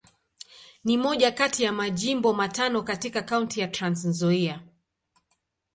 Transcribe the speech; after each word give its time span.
Ni 0.83 0.97
moja 0.97 1.31
kati 1.31 1.63
ya 1.63 1.71
Majimbo 1.73 2.33
matano 2.33 2.83
katika 2.83 3.21
Kaunti 3.21 3.59
ya 3.59 3.67
Trans-Nzoia. 3.67 4.59